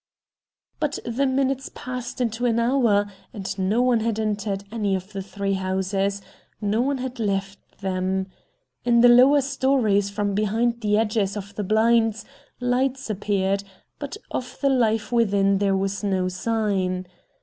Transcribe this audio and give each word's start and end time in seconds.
But 0.79 0.97
the 1.05 1.27
minutes 1.27 1.69
passed 1.75 2.19
into 2.19 2.47
an 2.47 2.59
hour, 2.59 3.05
and 3.35 3.55
no 3.59 3.83
one 3.83 3.99
had 3.99 4.17
entered 4.17 4.63
any 4.71 4.95
of 4.95 5.13
the 5.13 5.21
three 5.21 5.53
houses, 5.53 6.23
no 6.59 6.81
one 6.81 6.97
had 6.97 7.19
left 7.19 7.59
them. 7.81 8.25
In 8.83 9.01
the 9.01 9.07
lower 9.07 9.41
stories, 9.41 10.09
from 10.09 10.33
behind 10.33 10.81
the 10.81 10.97
edges 10.97 11.37
of 11.37 11.53
the 11.53 11.63
blinds, 11.63 12.25
lights 12.59 13.11
appeared, 13.11 13.63
but 13.99 14.17
of 14.31 14.57
the 14.59 14.69
life 14.69 15.11
within 15.11 15.59
there 15.59 15.77
was 15.77 16.03
no 16.03 16.29
sign. 16.29 17.05